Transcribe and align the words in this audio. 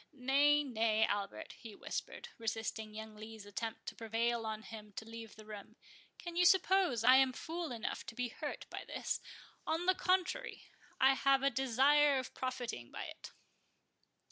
—Nay, 0.13 0.63
nay, 0.63 1.05
Albert," 1.05 1.51
he 1.59 1.75
whispered, 1.75 2.29
resisting 2.39 2.95
young 2.95 3.15
Lee's 3.15 3.45
attempt 3.45 3.85
to 3.85 3.95
prevail 3.95 4.47
on 4.47 4.63
him 4.63 4.91
to 4.93 5.05
leave 5.05 5.35
the 5.35 5.45
room, 5.45 5.75
"can 6.17 6.35
you 6.35 6.43
suppose 6.43 7.03
I 7.03 7.17
am 7.17 7.33
fool 7.33 7.71
enough 7.71 8.03
to 8.07 8.15
be 8.15 8.29
hurt 8.29 8.65
by 8.71 8.83
this?—on 8.83 9.85
the 9.85 9.93
contrary, 9.93 10.71
I 10.99 11.13
have 11.13 11.43
a 11.43 11.51
desire 11.51 12.17
of 12.17 12.33
profiting 12.33 12.89
by 12.89 13.03
it." 13.03 13.31